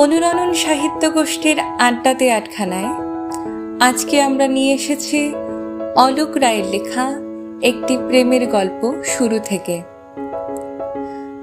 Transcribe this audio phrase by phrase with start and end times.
[0.00, 2.90] অনুরণন সাহিত্য গোষ্ঠীর আড্ডাতে আটখানায়
[3.80, 5.34] আজকে আমরা নিয়ে এসেছি
[5.96, 7.06] অলোক রায়ের লেখা
[7.62, 9.82] একটি প্রেমের গল্প শুরু থেকে।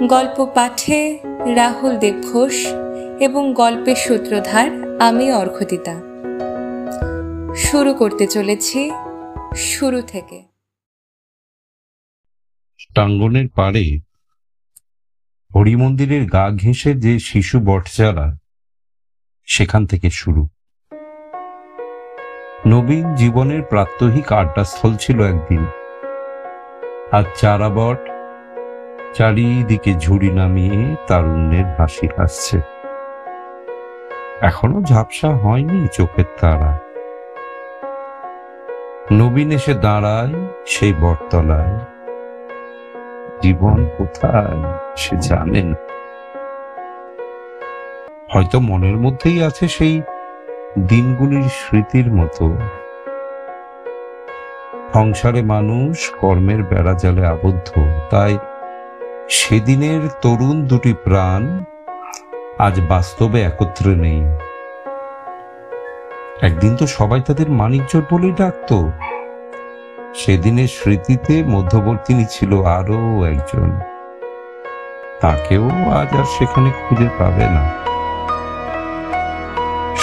[0.07, 1.20] গল্প পাঠে
[1.55, 2.67] রাহুল দেব ঘোষ
[3.20, 5.96] এবং গল্পের সূত্রধার আমি অর্ঘদিতা
[7.55, 8.92] শুরু করতে চলেছি
[9.55, 10.44] শুরু থেকে।
[12.96, 13.99] টাঙ্গনের পাড়ে
[15.55, 18.47] হরিমন্দিরের গা ঘেঁষে যে শিশু বটচারা
[19.48, 20.48] সেখান থেকে শুরু।
[22.68, 25.66] নবীন জীবনের প্রাত্যহিক আড্ডাস্থল ছিল একদিন।
[27.12, 27.98] আর চারাবট
[29.14, 32.62] চারিদিকে ঝুড়ি নামিয়ে তারুণ্যের হাসি হাসছে।
[34.41, 36.80] এখনও ঝাপসা হয়নি চোখের তারা।
[39.12, 41.80] নবীন এসে দাঁড়ায় সেই বটতলায়।
[43.41, 44.64] জীবন কোথায়
[44.98, 45.97] সে জানে না।
[48.30, 50.02] হয়তো মনের মধ্যেই আছে সেই
[50.80, 52.57] দিনগুলির স্মৃতির মতো।
[54.93, 57.70] সংসারে মানুষ কর্মের বেড়া জালে আবদ্ধ,
[58.10, 58.37] তাই
[59.29, 61.63] সেদিনের তরুণ দুটি প্রাণ
[62.60, 64.21] আজ বাস্তবে একত্রে নেই।
[66.41, 68.91] একদিন তো সবাই তাদের মানিকজোর বলেই ডাকতো।
[70.15, 73.69] সেদিনের স্মৃতিতে মধ্যবর্তিনী ছিল আরও একজন।
[75.21, 77.63] তাকেও আজ আর সেখানে খুঁজে পাবে না।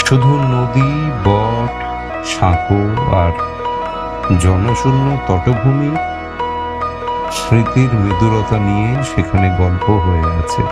[0.08, 1.72] শুধু নদী, বট
[2.26, 3.32] সাঁকো আর
[4.40, 5.96] জনশূন্য তটভূমি
[7.32, 10.62] স্মৃতির মৃদুরতা নিয়ে সেখানে গল্প হয়ে আছে।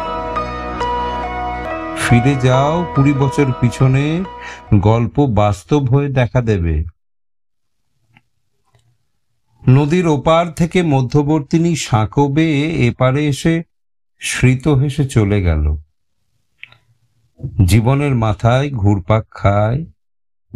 [1.98, 4.24] ফিরে যাও কুড়ি বছর পিছনে,
[4.74, 6.84] গল্প বাস্তব হয়ে দেখা দেবে।
[9.69, 13.62] নদীর ওপার থেকে মধ্যবর্তিনী সাঁকো বেয়ে এপারে এসে
[14.20, 15.77] স্মৃত হেসে চলে গেল।
[17.66, 19.84] জীবনের মাথায় ঘুরপাক খায়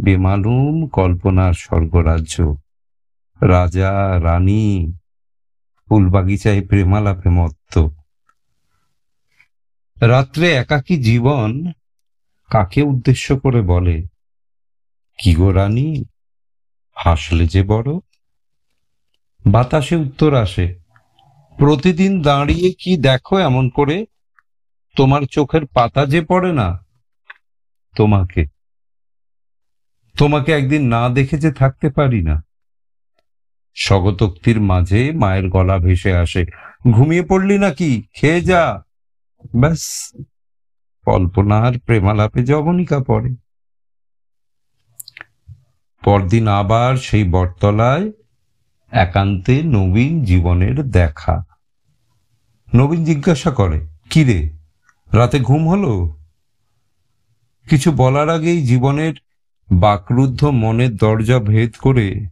[0.00, 2.54] বেমালুম কল্পনার স্বর্গরাজ্য।
[3.42, 4.92] রাজা, রানী,
[5.88, 7.88] ফুলবাগিচায় প্রেমালাপে মত্ত।
[10.02, 11.72] রাত্রে একাকী জীবন
[12.50, 14.04] কাকে উদ্দেশ্য করে বলে?
[15.18, 16.04] কি গো রানী,
[16.94, 17.98] হাসলে যে বড়?
[19.46, 20.78] বাতাসে উত্তর আসে,
[21.56, 24.06] প্রতিদিন দাঁড়িয়ে কি দেখো এমন করে?
[24.96, 26.85] তোমার চোখের পাতা যে পড়ে না?
[27.96, 28.46] তোমাকে।
[30.18, 32.42] তোমাকে একদিন না দেখে যে থাকতে পারি না।
[33.74, 36.46] স্বগতোক্তির মাঝে মায়ের গলা ভেসে আসে।
[36.90, 38.02] ঘুমিয়ে পড়লি নাকি?
[38.12, 38.82] খেয়ে যা।
[39.56, 40.12] ব্যাস।
[41.04, 43.34] কল্পনার প্রেমালাপে জবনিকা পড়ে।
[46.04, 48.12] পরদিন আবার সেই বটতলায়
[48.90, 51.44] একান্তে নবীন জীবনের দেখা।
[52.74, 54.58] নবীন জিজ্ঞাসা করে কিরে
[55.12, 56.16] রাতে ঘুম হলো?
[57.68, 59.14] কিছু বলার আগেই জীবনের
[59.72, 62.28] বাকরুদ্ধ মনের দরজা ভেদ করে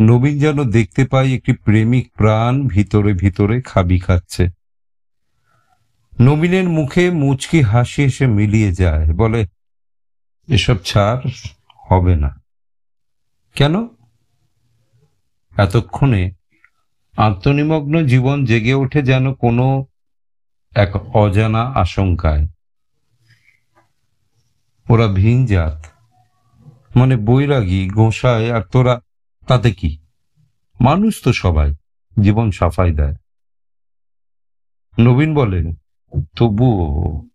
[0.00, 4.48] নবীন যেন দেখতে পাই একটি প্রেমিক প্রাণ ভিতরে ভিতরে খাবি খাচ্ছে।
[6.20, 9.46] নবীনের মুখে মুচকি হাসি এসে মিলিয়ে যায়, বলে,
[10.48, 11.30] এসব ছাড়
[11.90, 12.42] হবে না।
[13.54, 13.88] কেন?
[15.56, 16.30] এতক্ষণে
[17.16, 19.86] আত্মনিমগ্ন জীবন জেগে ওঠে যেন কোনো
[20.74, 22.46] এক অজানা আশঙ্কায়।
[24.90, 25.86] ওরা ভিনজাত
[26.96, 29.00] মানে বৈরাগী গোসায় আর তোরা,
[29.46, 29.98] তাতে কি?
[30.80, 31.74] মানুষ তো সবাই
[32.20, 33.14] জীবন সাফাই দেয়।
[34.98, 35.74] নবীন বলেন,
[36.36, 37.28] তবুও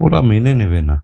[0.00, 1.02] ওরা মেনে নেবে না।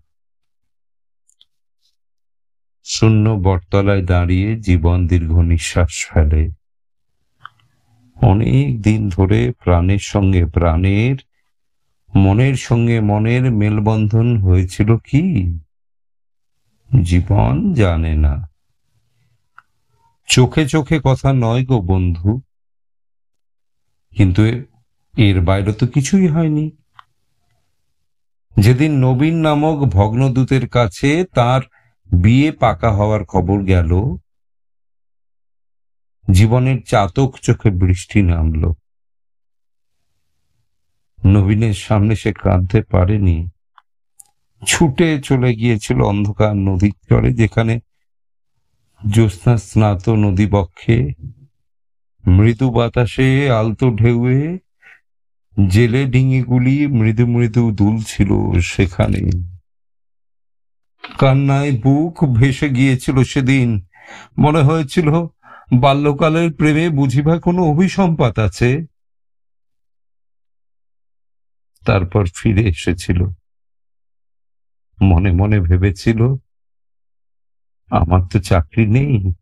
[2.83, 6.49] শূন্য বটতলায় দাঁড়িয়ে জীবন দীর্ঘ নিঃশ্বাস ফেলে।
[8.15, 11.28] অনেক দিন ধরে প্রাণের সঙ্গে প্রাণের
[12.15, 15.59] মনের সঙ্গে মনের মেলবন্ধন হয়েছিল কি?
[17.03, 18.49] জীবন জানে না।
[20.27, 22.41] চোখে চোখে কথা নয় গো বন্ধু।
[24.11, 24.45] কিন্তু
[25.17, 26.71] এর বাইরে তো কিছুই হয়নি।
[28.59, 31.61] যেদিন নবীন নামক ভগ্নদূতের কাছে তার
[32.17, 34.17] বিয়ে পাকা হওয়ার খবর গেল,
[36.31, 38.73] জীবনের চাতক চোখে বৃষ্টি নামল।
[41.29, 43.49] নবীনের সামনে সে কাঁদতে পারেনি।
[44.67, 47.79] ছুটে চলে গিয়েছিল অন্ধকার নদীর চরে, যেখানে
[49.11, 51.09] জ্যোৎস্না স্নাত নদী বক্ষে।
[52.27, 54.57] মৃদু বাতাসে আলতো ঢেউয়ে
[55.67, 59.29] জেলে ডিঙিগুলি মৃদু মৃদু দুলছিল সেখানে।
[61.19, 63.81] কান্নায় বুক ভেসে গিয়েছিল সেদিন।
[64.37, 65.09] মনে হয়েছিল,
[65.79, 68.85] বাল্যকালের প্রেমে বুঝিবা কোনো অভিসম্পাত আছে।
[71.85, 73.25] তারপর ফিরে এসেছিল।
[75.01, 76.35] মনে মনে ভেবেছিল,
[77.89, 79.33] আমার তো চাকরি নেই,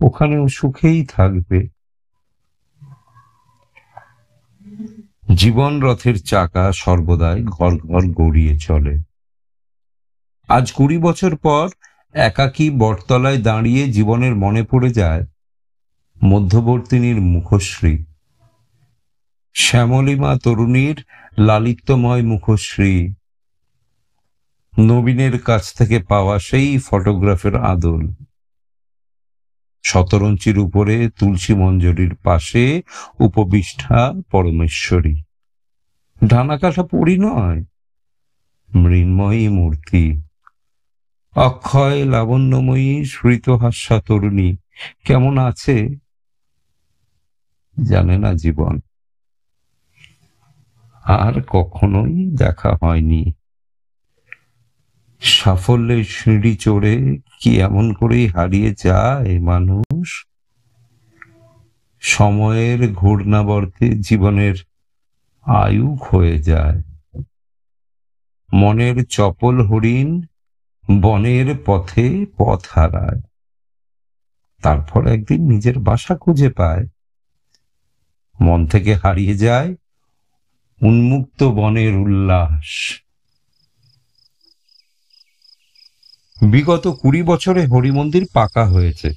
[0.00, 1.68] ওখানেও সুখেই থাকবে।
[5.34, 8.98] জীবন রথের চাকা সর্বদাই ঘর ঘর গড়িয়ে চলে।
[10.48, 11.68] আজ কুড়ি বছর পর
[12.12, 15.24] একাকী বটতলায় দাঁড়িয়ে জীবনের মনে পড়ে যায়
[16.24, 18.04] মধ্যবর্তিনীর মুখশ্রী।
[19.54, 21.04] শ্যামলিমা তরুণীর
[21.38, 23.14] লালিত্যময় মুখশ্রী।
[24.78, 28.08] নবীনের কাছ থেকে পাওয়া সেই ফটোগ্রাফের আদল।
[29.84, 32.82] শতরঞ্চির উপরে তুলসী মঞ্জরির পাশে
[33.20, 35.22] উপবিষ্ঠা পরমেশ্বরী।
[36.24, 37.64] ডানাকাঠা পড়ি নয়,
[38.74, 40.22] মৃন্ময়ী মূর্তি।
[41.34, 44.56] অক্ষয় লাবণ্যময়ী স্মৃতহাস্যা তরুণী,
[45.04, 45.88] কেমন আছে?
[47.88, 48.80] জানে না জীবন।
[51.08, 53.32] আর কখনোই দেখা হয়নি।
[55.20, 60.26] সাফল্যের সিঁড়ি চড়ে কি এমন করেই হারিয়ে যায় মানুষ?
[62.00, 64.54] সময়ের ঘূর্ণাবর্তে জীবনের
[65.42, 66.82] আয়ু হয়ে যায়।
[68.52, 70.22] মনের চপল হরিণ
[71.00, 73.20] বনের পথে পথ হারায়।
[74.62, 76.86] তারপর একদিন নিজের বাসা খুঁজে পায়।
[78.40, 79.74] মন থেকে হারিয়ে যায়
[80.82, 83.00] উন্মুক্ত বনের উল্লাস।
[86.46, 89.10] বিগত কুড়ি বছরে হরিমন্দির পাকা হয়েছে।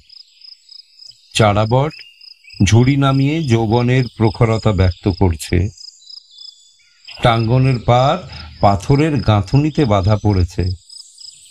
[1.34, 1.92] চারাবট,
[2.64, 5.68] ঝুড়ি নামিয়ে যৌবনের প্রখরতা ব্যক্ত করছে।
[7.22, 8.28] টাঙ্গনের পার
[8.60, 10.64] পাথরের গাঁথুনিতে বাধা পড়েছে।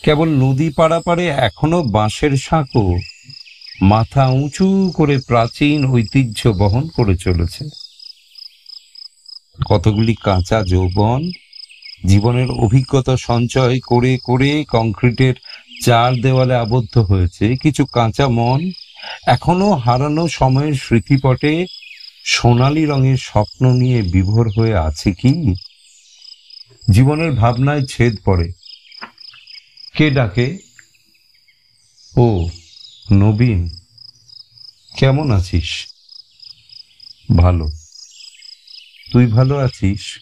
[0.04, 2.98] কেবল নদী পাড়াপাড়ে এখনও বাঁশের সাঁকো।
[3.82, 7.81] মাথা উঁচু করে প্রাচীন ঐতিহ্য বহন করে চলেছে।
[9.66, 11.32] কতগুলি কাঁচা যৌবন,
[12.06, 15.34] জীবনের অভিজ্ঞতা সঞ্চয় করে করে কংক্রিটের
[15.84, 18.72] চার দেওয়ালে আবদ্ধ হয়েছে, কিছু কাঁচা মন
[19.28, 21.66] এখনও হারানো সময়ের স্মৃতিপটে
[22.26, 25.56] সোনালী রঙের স্বপ্ন নিয়ে বিভোর হয়ে আছে কি?
[26.92, 28.52] জীবনের ভাবনায় ছেদ পড়ে।
[29.94, 30.58] কে ডাকে?
[32.18, 32.48] ও,
[33.12, 33.70] নবীন,
[34.98, 35.88] কেমন আছিস?
[37.38, 37.70] ভালো।
[39.12, 40.20] তুই ভালো আছিস?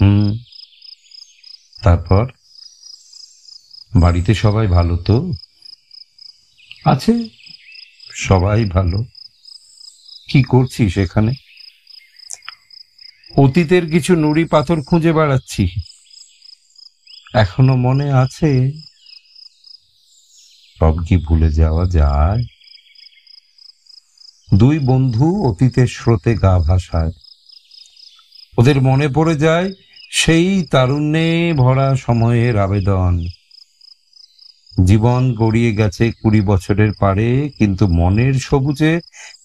[0.00, 0.38] হুম।
[1.82, 2.32] তারপর?
[3.96, 5.32] বাড়িতে সবাই ভালো তো?
[6.84, 7.12] আছে।
[8.14, 9.04] সবাই ভালো।
[10.30, 11.32] কি করছিস এখানে?
[13.36, 15.68] অতীতের কিছু নুড়ি পাথর খুঁজে বেড়াচ্ছি।
[17.34, 18.70] এখনও মনে আছে?
[20.78, 22.42] সব কি ভুলে যাওয়া যায়?
[24.54, 27.21] দুই বন্ধু অতীতের স্রোতে গা ভাসায়।
[28.58, 29.72] ওদের মনে পড়ে যায়
[30.10, 33.24] সেই তারুণ্যে ভরা সময়ের আবেদন।
[34.86, 39.00] জীবন গড়িয়ে গেছে কুড়ি বছরের পারে, কিন্তু মনের সবুজে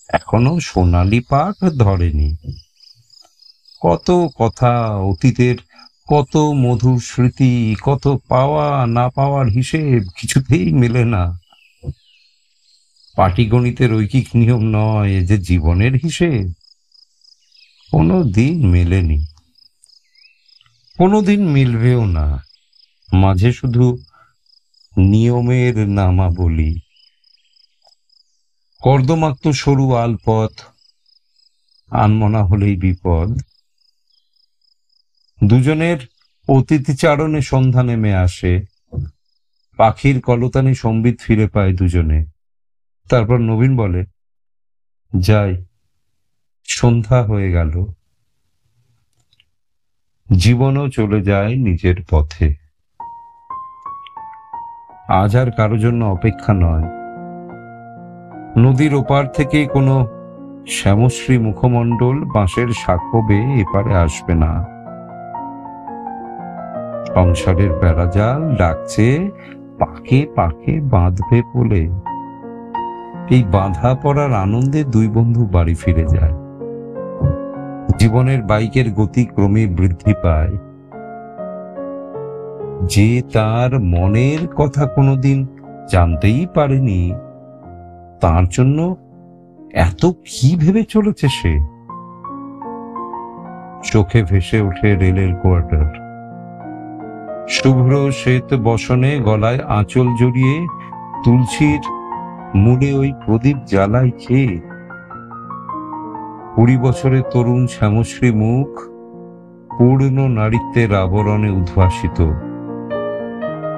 [0.10, 2.36] এখনও সোনালি পাক ধরেনি।
[3.82, 5.56] কত কথা অতীতের,
[6.08, 11.40] কত মধুর স্মৃতি, কত পাওয়া না পাওয়ার হিসেব কিছুতেই মেলে না।
[13.16, 16.54] পাটিগণিতের ঐকিক নিয়ম নয় যে জীবনের হিসেব।
[17.92, 19.26] কোনো দিন মেলেনি।
[20.98, 22.44] কোনোদিন মিলবেও না।
[23.14, 23.98] মাঝে শুধু
[24.98, 26.80] নিয়মের নামা বলি
[28.80, 30.52] কর্দমাক্ত সরু আলপথ,
[31.92, 33.42] আনমনা হলেই বিপদ।
[35.44, 35.98] দুজনের
[36.48, 38.62] অতিথিচারণে সন্ধ্যা নেমে আসে।
[39.78, 42.26] পাখির কলতানি সম্বিত ফিরে পায় দুজনে।
[43.10, 44.06] তারপর নবীন বলে,
[45.20, 45.66] যাই
[46.68, 47.86] সন্ধ্যা হয়ে গেল।
[50.36, 52.56] জীবনও চলে যায় নিজের পথে।
[55.10, 56.88] আজ আর কারও জন্য অপেক্ষা নয়।
[58.58, 60.08] নদীর ওপার থেকে কোনো
[60.68, 64.66] শ্যামশ্রী মুখমণ্ডল বাঁশের সাক্ষ্য বেয়ে এপারে আসবে না।
[67.14, 69.32] সংসারের বেড়াজাল ডাকছে,
[69.80, 71.90] পাকে পাকে বাঁধবে বলে
[73.36, 76.47] এই বাঁধা পড়ার আনন্দে দুই বন্ধু বাড়ি ফিরে যায়।
[77.98, 80.58] জীবনের বাইকের গতি ক্রমে বৃদ্ধি পায়।
[82.84, 85.48] যে তার মনের কথা কোনোদিন
[85.92, 87.14] জানতেই পারেনি,
[88.22, 88.96] তার জন্য
[89.74, 91.60] এত কি ভেবে চলেছে সে?
[93.84, 96.08] চোখে ভেসে ওঠে রেলের কোয়ার্টার।
[97.50, 100.68] শুভ্র শ্বেত বসনে গলায় আঁচল জড়িয়ে
[101.24, 101.80] তুলসীর
[102.56, 104.62] মুড়ে ওই প্রদীপ জ্বালায় খেয়ে
[106.58, 108.80] কুড়ি বছরের তরুণ শ্যামশ্রী মুখ
[109.78, 112.22] পূর্ণ নারীত্বের আবরণে উদ্ভাসিত।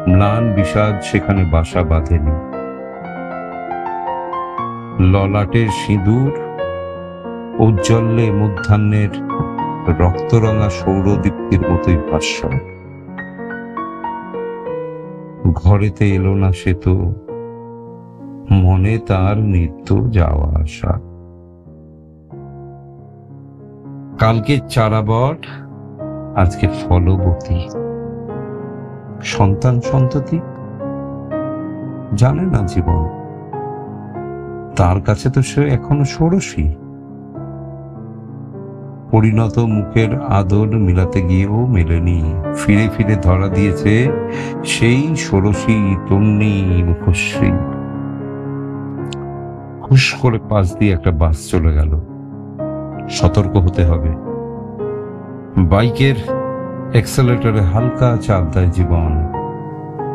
[0.10, 2.32] ম্লান বিষাদ সেখানে বাসা বাঁধেনি।
[5.12, 6.32] ললাটের সিঁদুর,
[7.60, 9.10] ঔজ্জ্বল্যে মধ্যাহ্নের
[10.00, 12.50] রক্তরঙা সৌরদীপ্তির মতোই ভাষ্য
[15.54, 17.14] ঘরেতে এলো না সে তো,
[18.52, 21.09] মনে তার নিত্য যাওয়া আসা।
[24.20, 25.46] কালকে চারাবট
[26.36, 27.70] আজকে ফলবতী।
[29.24, 30.40] সন্তান সন্ততি
[32.16, 33.10] জানে না জীবন।
[34.76, 36.76] তার কাছে তো সে এখনও ষোড়শী।
[39.12, 44.12] পরিণত মুখের আদর মিলাতে গিয়েও মেলেনি। ফিরে ফিরে ধরা দিয়েছে
[44.64, 47.52] সেই ষোড়শী তন্নি মুখশ্রী।
[49.92, 52.09] হুশ করে পাশ দিয়ে একটা বাস চলে গেল।
[53.10, 54.10] সতর্ক হতে হবে।
[55.58, 56.16] বাইকের
[56.94, 59.28] এক্সেলেটরে হালকা চাপ দেয় জীবন।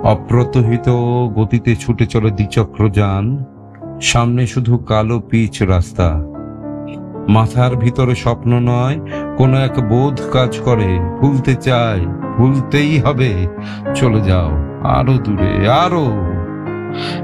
[0.02, 0.88] অপ্রতহিত
[1.34, 3.44] গতিতে ছুটে চলে দ্বিচক্র যান।
[4.02, 6.24] সামনে শুধু কালো পিচ রাস্তা।
[7.28, 9.00] মাথার ভিতরে স্বপ্ন নয়,
[9.36, 13.46] কোনো এক বোধ কাজ করে। ভুলতে চায়, ভুলতেই হবে।
[13.94, 14.50] চলে যাও,
[14.82, 16.06] আরও দূরে, আরও।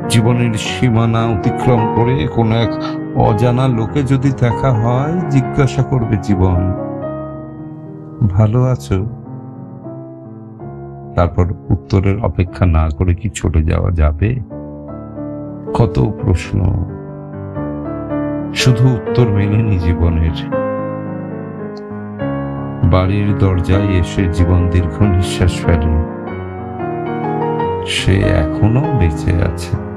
[0.09, 2.71] জীবনের সীমানা অতিক্রম করে কোনো এক
[3.15, 6.75] অজানা লোকে যদি দেখা হয়, জিজ্ঞাসা করবে জীবন।
[8.31, 9.07] ভালো আছো?
[11.17, 14.41] তারপর উত্তরের অপেক্ষা না করে কি চলে যাওয়া যাবে?
[15.75, 16.85] কত প্রশ্ন।
[18.55, 20.61] শুধু উত্তর মেলেনি জীবনের।
[22.85, 26.05] বাড়ির দরজায় এসে জীবন দীর্ঘ নিঃশ্বাস ফেলে।
[27.87, 29.90] সে এখনও বেঁচে আছে।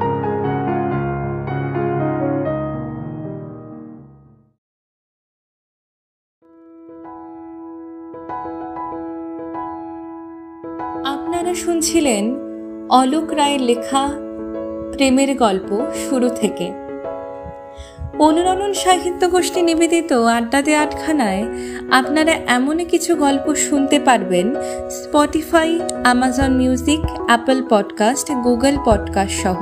[11.84, 12.26] শুনছিলেন
[12.90, 14.08] অলোক রায়ের লেখা
[14.96, 15.70] প্রেমের গল্প
[16.10, 16.68] শুরু থেকে।
[18.20, 21.44] অনুরণন সাহিত্য গোষ্ঠী নিবেদিত আড্ডাতে আটখানায়
[21.92, 24.56] আপনারা এমনই কিছু গল্প শুনতে পারবেন
[24.90, 29.60] Spotify, Amazon music, Apple podcast, Google podcast সহ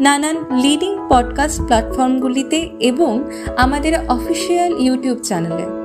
[0.00, 3.12] নানান লিডিং পডকাস্ট প্ল্যাটফর্মগুলিতে এবং
[3.56, 5.83] আমাদের অফিসিয়াল ইউটিউব চ্যানেলে।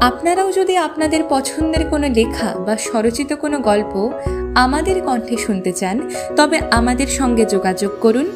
[0.00, 4.12] আপনারাও যদি আপনাদের পছন্দের কোনো লেখা বা স্বরচিত কোনো গল্প
[4.54, 6.00] আমাদের কণ্ঠে শুনতে চান,
[6.36, 8.26] তবে আমাদের সঙ্গে যোগাযোগ করুন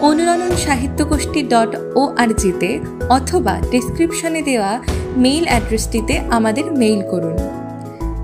[0.00, 4.82] অনুরণন সাহিত্যগোষ্ঠী ডট ও আর জিতে অথবা ডিসক্রিপশনে দেওয়া
[5.16, 7.36] মেইল অ্যাড্রেসটিতে আমাদের মেইল করুন।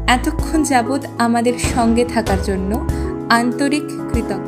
[0.06, 2.88] এতক্ষণ যাবৎ আমাদের সঙ্গে থাকার জন্য
[3.30, 4.47] আন্তরিক কৃতজ্ঞ।